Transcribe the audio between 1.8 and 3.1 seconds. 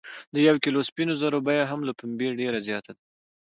له پنبې ډیره زیاته ده.